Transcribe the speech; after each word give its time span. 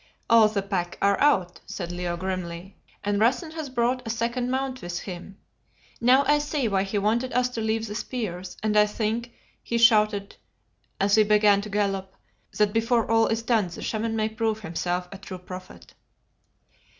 "All 0.31 0.47
the 0.47 0.63
pack 0.63 0.97
are 0.99 1.19
out," 1.19 1.59
said 1.67 1.91
Leo 1.91 2.17
grimly, 2.17 2.75
"and 3.03 3.21
Rassen 3.21 3.51
has 3.53 3.69
brought 3.69 4.01
a 4.03 4.09
second 4.09 4.49
mount 4.49 4.81
with 4.81 4.97
him. 5.01 5.37
Now 6.01 6.23
I 6.25 6.39
see 6.39 6.67
why 6.67 6.81
he 6.81 6.97
wanted 6.97 7.31
us 7.33 7.49
to 7.49 7.61
leave 7.61 7.85
the 7.85 7.93
spears, 7.93 8.57
and 8.63 8.75
I 8.75 8.87
think," 8.87 9.31
he 9.61 9.77
shouted 9.77 10.37
as 10.99 11.17
we 11.17 11.23
began 11.23 11.61
to 11.61 11.69
gallop, 11.69 12.15
"that 12.57 12.73
before 12.73 13.11
all 13.11 13.27
is 13.27 13.43
done 13.43 13.67
the 13.67 13.83
Shaman 13.83 14.15
may 14.15 14.29
prove 14.29 14.61
himself 14.61 15.07
a 15.11 15.19
true 15.19 15.37
prophet." 15.37 15.93